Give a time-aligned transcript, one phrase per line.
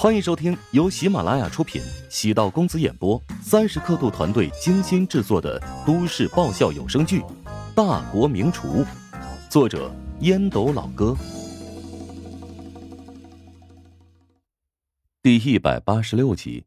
[0.00, 7.20] 欢迎收听由喜马拉雅出品、喜道公子演播、三十刻度团队精心制作的都市爆笑有声剧
[7.74, 8.66] 《大国名厨》，
[9.50, 11.14] 作者烟斗老哥，
[15.22, 16.64] 第一百八十六集。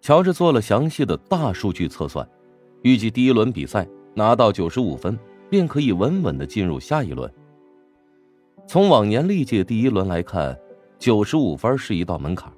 [0.00, 2.28] 乔治做了详细的大数据测算，
[2.82, 3.86] 预计第一轮比赛
[4.16, 5.16] 拿到九十五分，
[5.48, 7.32] 便可以稳稳的进入下一轮。
[8.66, 10.58] 从往年历届第一轮来看。
[11.02, 12.48] 九十五分是一道门槛，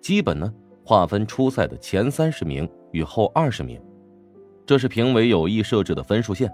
[0.00, 0.52] 基本呢
[0.84, 3.80] 划分初赛的前三十名与后二十名，
[4.66, 6.52] 这是评委有意设置的分数线。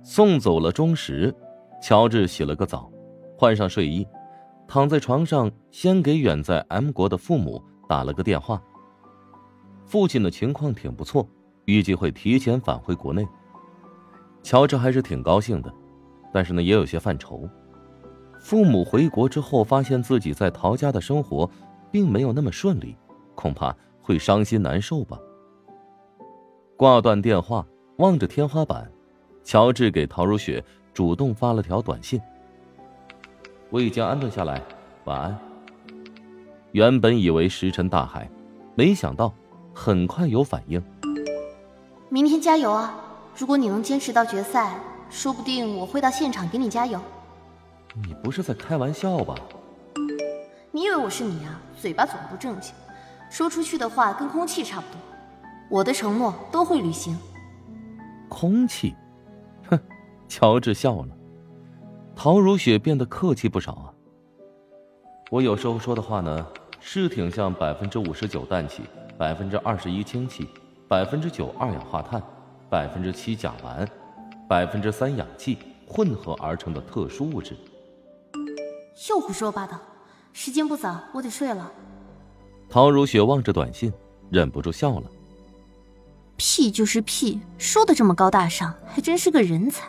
[0.00, 1.34] 送走了钟石，
[1.82, 2.88] 乔治洗了个澡，
[3.36, 4.06] 换上睡衣，
[4.68, 8.62] 躺在床上，先给远在 M 国的父母打了个电话。
[9.86, 11.28] 父亲的情况挺不错，
[11.64, 13.26] 预计会提前返回国内。
[14.44, 15.74] 乔治还是挺高兴的，
[16.32, 17.50] 但是呢也有些犯愁。
[18.42, 21.48] 父母回国之后，发现自己在陶家的生活，
[21.92, 22.96] 并没有那么顺利，
[23.36, 25.16] 恐怕会伤心难受吧。
[26.76, 27.64] 挂断电话，
[27.98, 28.90] 望着天花板，
[29.44, 30.62] 乔治给陶如雪
[30.92, 32.20] 主动发了条短信
[33.70, 34.60] ：“我已经安顿下来，
[35.04, 35.38] 晚安。”
[36.72, 38.28] 原本以为石沉大海，
[38.74, 39.32] 没想到
[39.72, 40.82] 很快有反应。
[42.08, 42.98] 明天加油啊！
[43.38, 47.00] 如果你能坚持到决赛，说不定我会到现场给你加油。
[47.94, 49.34] 你不是在开玩笑吧？
[50.70, 51.60] 你以为我是你啊？
[51.76, 52.72] 嘴巴总不正经，
[53.28, 54.98] 说出去的话跟空气差不多。
[55.68, 57.18] 我的承诺都会履行。
[58.30, 58.94] 空气？
[59.68, 59.78] 哼！
[60.26, 61.08] 乔治笑了。
[62.16, 63.92] 陶如雪变得客气不少啊。
[65.30, 66.46] 我有时候说的话呢，
[66.80, 68.84] 是挺像百分之五十九氮气，
[69.18, 70.48] 百分之二十一氢气，
[70.88, 72.22] 百分之九二氧化碳，
[72.70, 73.86] 百分之七甲烷，
[74.48, 77.54] 百分之三氧气混合而成的特殊物质。
[79.08, 79.80] 又胡说八道！
[80.32, 81.70] 时间不早，我得睡了。
[82.68, 83.92] 陶如雪望着短信，
[84.30, 85.10] 忍不住笑了。
[86.36, 89.86] 屁就是屁，说的这么高大上，还真是个人才。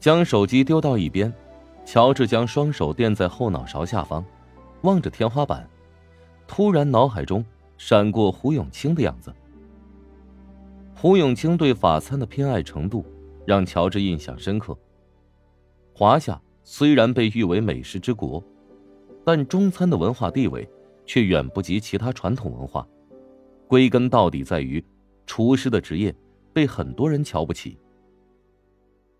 [0.00, 1.32] 将手机丢到一边，
[1.84, 4.24] 乔治将双手垫在后脑勺下方，
[4.82, 5.68] 望着天花板，
[6.46, 7.44] 突然脑海中
[7.76, 9.32] 闪过胡永清的样子。
[10.94, 13.04] 胡永清对法餐的偏爱程度，
[13.46, 14.76] 让乔治印象深刻。
[15.94, 16.40] 华夏。
[16.70, 18.44] 虽然被誉为美食之国，
[19.24, 20.68] 但中餐的文化地位
[21.06, 22.86] 却远不及其他传统文化。
[23.66, 24.84] 归根到底，在于
[25.24, 26.14] 厨师的职业
[26.52, 27.78] 被很多人瞧不起。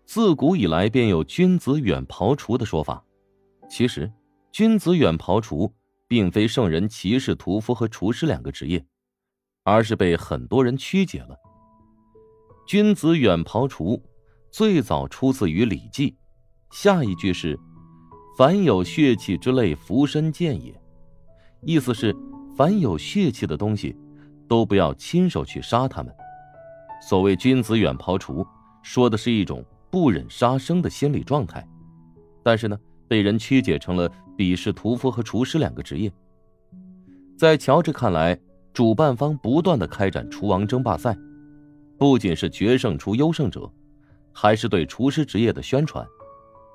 [0.05, 3.03] 自古以来便有“君子远庖厨”的说法。
[3.67, 4.11] 其实
[4.53, 5.73] ，“君子远庖厨”
[6.07, 8.85] 并非圣人歧视屠夫和厨师两个职业，
[9.63, 11.35] 而是被很多人曲解了。
[12.67, 13.99] “君子远庖厨”
[14.53, 16.11] 最早出自于《礼记》。
[16.71, 17.59] 下一句是
[18.37, 20.73] ：“凡有血气之类，伏身见也。”
[21.61, 22.15] 意思是，
[22.55, 23.95] 凡有血气的东西，
[24.47, 26.13] 都不要亲手去杀他们。
[27.01, 28.45] 所谓“君子远庖厨”，
[28.83, 31.67] 说的是一种不忍杀生的心理状态。
[32.43, 36.11] 但是呢，被人曲解成了鄙视屠夫和厨师两个职业。
[37.37, 38.39] 在乔治看来，
[38.73, 41.17] 主办方不断的开展厨王争霸赛，
[41.97, 43.69] 不仅是决胜出优胜者，
[44.31, 46.05] 还是对厨师职业的宣传。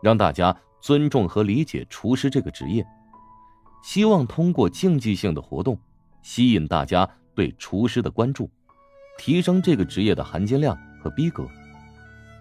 [0.05, 2.87] 让大家尊重和理解厨师这个职业，
[3.83, 5.79] 希望通过竞技性的活动，
[6.21, 8.51] 吸引大家对厨师的关注，
[9.17, 11.49] 提升这个职业的含金量和逼格。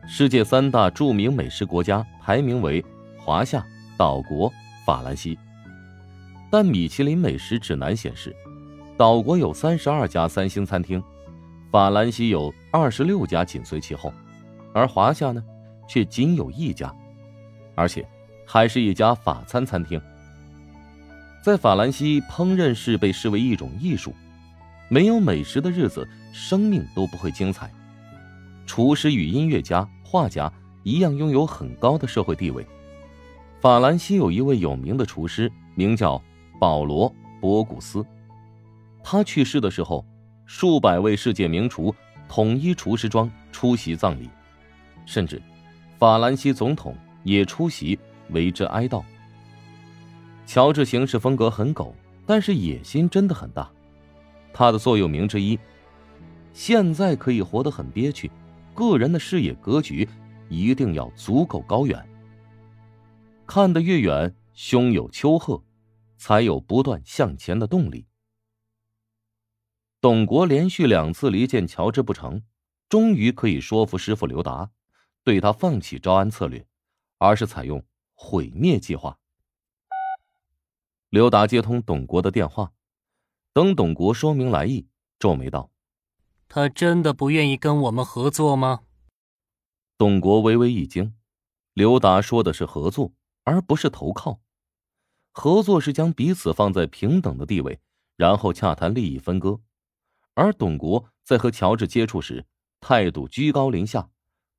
[0.05, 2.83] 世界三大著名美食国家排名为
[3.17, 3.65] 华夏、
[3.97, 4.51] 岛国、
[4.85, 5.39] 法兰西，
[6.51, 8.35] 但米其林美食指南显示，
[8.97, 11.01] 岛国有三十二家三星餐厅，
[11.71, 14.13] 法兰西有二十六家紧随其后，
[14.73, 15.41] 而华夏呢，
[15.87, 16.93] 却仅有一家。
[17.75, 18.07] 而且，
[18.45, 20.01] 还是一家法餐餐厅。
[21.41, 24.13] 在法兰西，烹饪是被视为一种艺术，
[24.89, 27.69] 没有美食的日子，生命都不会精彩。
[28.65, 30.51] 厨师与音乐家、画家
[30.83, 32.65] 一样，拥有很高的社会地位。
[33.59, 36.21] 法兰西有一位有名的厨师，名叫
[36.59, 37.09] 保罗·
[37.41, 38.05] 博古斯。
[39.03, 40.05] 他去世的时候，
[40.45, 41.93] 数百位世界名厨
[42.29, 44.29] 统一厨师装出席葬礼，
[45.05, 45.41] 甚至
[45.97, 46.95] 法兰西总统。
[47.23, 47.97] 也出席
[48.29, 49.03] 为之哀悼。
[50.45, 53.71] 乔治行事风格很狗，但是野心真的很大。
[54.53, 55.57] 他的座右铭之一
[56.53, 58.29] ：“现在可以活得很憋屈，
[58.75, 60.07] 个人的视野格局
[60.49, 62.07] 一定要足够高远。
[63.47, 65.63] 看得越远，胸有丘壑，
[66.17, 68.05] 才有不断向前的动力。”
[69.99, 72.43] 董国连续两次离间乔治不成，
[72.89, 74.69] 终于可以说服师傅刘达，
[75.23, 76.67] 对他放弃招安策略。
[77.23, 79.17] 而是采用毁灭计划。
[81.09, 82.73] 刘达接通董国的电话，
[83.53, 84.87] 等董国说明来意，
[85.19, 85.71] 皱眉道
[86.49, 88.81] ：“他真的不愿意跟我们合作吗？”
[89.97, 91.15] 董国微微一惊，
[91.73, 93.13] 刘达说的是合作，
[93.45, 94.41] 而不是投靠。
[95.31, 97.79] 合作是将彼此放在平等的地位，
[98.17, 99.61] 然后洽谈利益分割，
[100.33, 102.45] 而董国在和乔治接触时
[102.81, 104.09] 态度居高临下，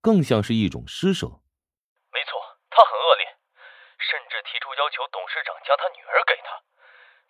[0.01, 1.41] 更像是一种施舍。
[2.75, 3.25] 他很恶劣，
[4.03, 6.59] 甚至提出要求董事长将他女儿给他。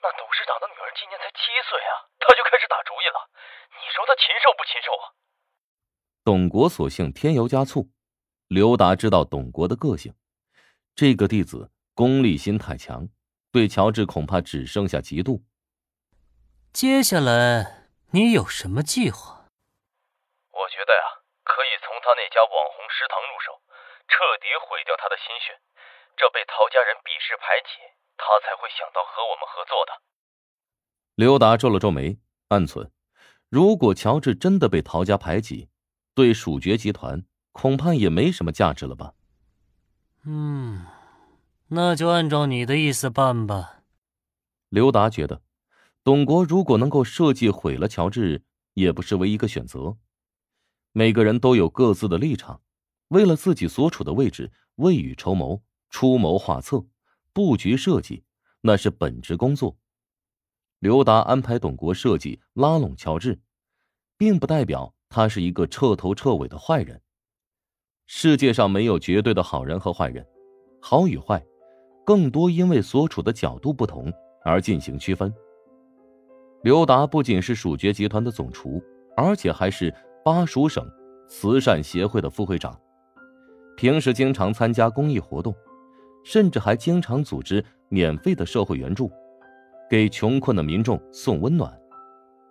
[0.01, 3.31] 那董事长的女儿今年才七岁啊，他就开始打主意了。
[3.77, 5.05] 你说他禽兽不禽兽啊？
[6.25, 7.93] 董国索性添油加醋。
[8.49, 10.15] 刘达知道董国的个性，
[10.95, 13.09] 这个弟子功利心太强，
[13.51, 15.43] 对乔治恐怕只剩下嫉妒。
[16.73, 19.49] 接下来你有什么计划？
[20.53, 21.03] 我觉得呀，
[21.43, 23.61] 可以从他那家网红食堂入手，
[24.09, 25.59] 彻底毁掉他的心血。
[26.17, 27.81] 这被陶家人鄙视排挤，
[28.17, 29.93] 他才会想到和我们合作的。
[31.15, 32.19] 刘达皱了皱眉，
[32.49, 32.91] 暗存：
[33.49, 35.69] 如果乔治真的被陶家排挤，
[36.15, 37.25] 对蜀爵集团。
[37.57, 39.15] 恐怕也没什么价值了吧。
[40.25, 40.85] 嗯，
[41.69, 43.85] 那就按照你的意思办吧。
[44.71, 45.41] 刘达觉得，
[46.03, 48.43] 董国如果能够设计毁了乔治，
[48.73, 49.97] 也不失为一个选择。
[50.91, 52.61] 每个人都有各自的立场，
[53.15, 56.85] 为了自己所处的位置未雨绸缪、出谋划策、
[57.33, 58.25] 布局设计，
[58.61, 59.77] 那是本职工作。
[60.81, 63.39] 刘达安排董国设计拉拢乔治，
[64.19, 67.01] 并不代表他是一个彻头彻尾的坏人。
[68.07, 70.27] 世界上没有绝对的好人和坏人，
[70.83, 71.41] 好与坏，
[72.05, 74.13] 更多因为所处的角度不同
[74.45, 75.33] 而进行区分。
[76.65, 78.83] 刘达不仅是蜀爵集团的总厨，
[79.17, 79.95] 而且还是
[80.25, 80.85] 巴蜀省
[81.29, 82.77] 慈善协会的副会长，
[83.77, 85.55] 平时经常参加公益活动，
[86.25, 89.11] 甚至还经常组织免费的社会援助，
[89.91, 91.73] 给穷困的民众送温暖。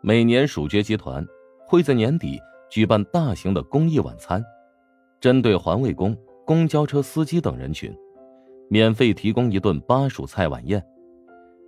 [0.01, 1.25] 每年蜀爵集团
[1.65, 2.39] 会在年底
[2.69, 4.43] 举办大型的公益晚餐。
[5.21, 7.95] 针对环卫工、公交车司机等人群，
[8.69, 10.83] 免费提供一顿巴蜀菜晚宴。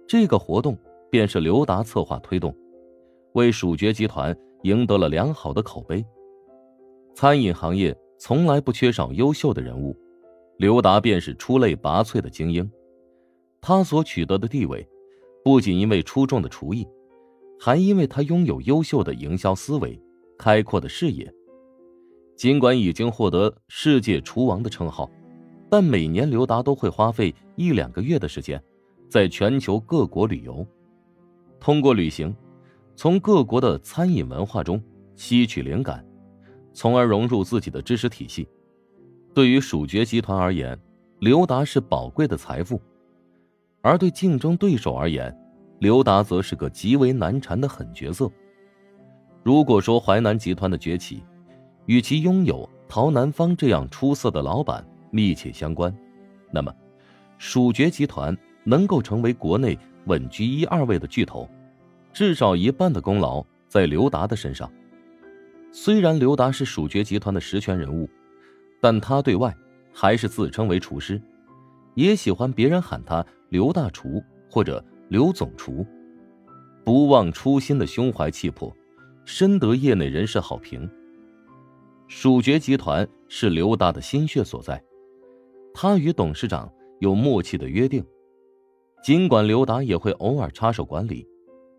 [0.06, 0.78] 这个活动
[1.10, 2.54] 便是刘达策划推动，
[3.31, 6.06] 为蜀爵集团赢得了良好的口碑。
[7.13, 9.95] 餐饮行业从来不缺少优秀的人物，
[10.57, 12.69] 刘达便是出类拔萃的精英。
[13.62, 14.88] 他所取得的地位，
[15.44, 16.88] 不仅因为出众的厨艺，
[17.59, 20.00] 还因为他拥有优秀的营销思维、
[20.38, 21.31] 开阔的视野。
[22.35, 25.09] 尽管已经获得世界厨王的称号，
[25.69, 28.61] 但每年刘达都会花费一两个月的时间，
[29.09, 30.65] 在全球各国旅游，
[31.59, 32.35] 通过旅行，
[32.95, 34.81] 从各国的餐饮文化中
[35.15, 36.06] 吸取灵感，
[36.75, 38.48] 从而融入自己的知识体系。
[39.33, 40.77] 对于蜀爵集团而言，
[41.19, 42.77] 刘达是宝贵的财富；
[43.81, 45.36] 而对竞争对手而言，
[45.80, 48.30] 刘达则是个极为难缠的狠角色。
[49.42, 51.24] 如果说淮南集团的崛起，
[51.86, 55.95] 与其拥有陶南方这样出色的老板密切相关，
[56.51, 56.74] 那么，
[57.38, 61.48] 蜀爵集团能够成为国内稳居一二位的巨头，
[62.12, 64.69] 至少一半的功劳在刘达的身上。
[65.77, 68.10] 虽然刘达是蜀爵集团的实权人物，
[68.80, 69.54] 但他对外
[69.94, 71.22] 还是自称为厨师，
[71.95, 75.85] 也喜欢别人喊他刘大厨或者刘总厨，
[76.85, 78.73] 不忘初心的胸怀气魄，
[79.26, 80.90] 深得业内人士好评。
[82.07, 84.81] 蜀爵集团是刘达的心血所在，
[85.73, 86.71] 他与董事长
[87.02, 88.02] 有默契的约定。
[89.04, 91.28] 尽管刘达也会偶尔插手管理，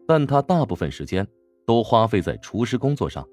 [0.07, 1.27] 但他大部分时间
[1.65, 3.27] 都花费在厨师工作上。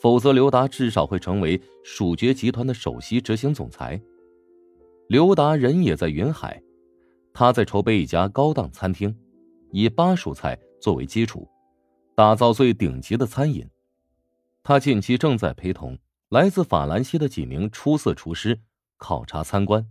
[0.00, 4.00] 否则，刘达至少会成为蜀爵集团的首席执行总裁。
[5.08, 6.62] 刘达人也在云海，
[7.34, 9.14] 他在筹备一家高档餐厅，
[9.72, 11.46] 以巴蜀菜作为基础，
[12.14, 13.68] 打造最顶级的餐饮。
[14.62, 15.98] 他近期正在陪同
[16.30, 18.58] 来自法兰西的几名出色厨师
[18.96, 19.86] 考察参观，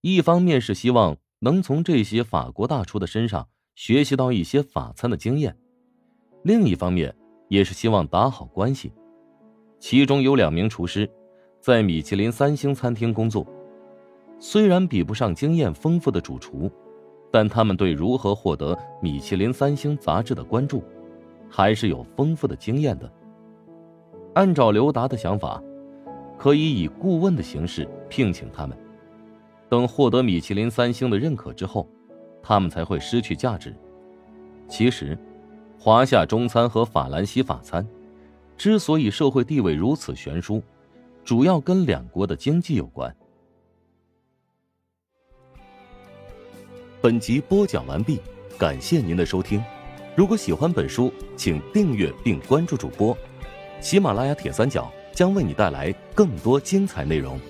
[0.00, 5.58] 一方面是希望能从这些法国大厨的身上学习到一些法餐的经验，
[6.44, 7.14] 另一方面
[7.48, 8.90] 也是希望打好关系。
[9.82, 11.10] 其中有两名厨师
[11.60, 13.44] 在米其林三星餐厅工作，
[14.38, 16.70] 虽然比不上经验丰富的主厨，
[17.32, 20.84] 但他们对如何获得米其林三星杂志的关注，
[21.50, 23.12] 还是有丰富的经验的。
[24.34, 25.60] 按照刘达的想法，
[26.38, 28.78] 可以以顾问的形式聘请他们。
[29.68, 31.88] 等获得米其林三星的认可之后，
[32.40, 33.74] 他们才会失去价值。
[34.68, 35.18] 其实，
[35.76, 37.84] 华夏中餐和法兰西法餐
[38.62, 40.62] 之所以社会地位如此悬殊，
[41.24, 43.12] 主要跟两国的经济有关。
[47.00, 48.20] 本集播讲完毕，
[48.56, 49.60] 感谢您的收听。
[50.14, 53.18] 如果喜欢本书，请订阅并关注主播。
[53.80, 57.40] 喜马拉雅铁三角将为你带来更多精彩内容。